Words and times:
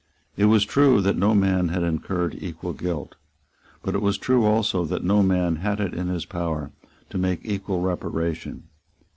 It 0.35 0.45
was 0.45 0.65
true 0.65 0.99
that 1.01 1.15
no 1.15 1.35
man 1.35 1.67
had 1.67 1.83
incurred 1.83 2.33
equal 2.41 2.73
guilt; 2.73 3.17
but 3.83 3.93
it 3.93 4.01
was 4.01 4.17
true 4.17 4.45
also 4.45 4.83
that 4.85 5.03
no 5.03 5.21
man 5.21 5.57
had 5.57 5.79
it 5.79 5.93
in 5.93 6.07
his 6.07 6.25
power 6.25 6.71
to 7.11 7.19
make 7.19 7.41
equal 7.43 7.81
reparation. 7.81 8.63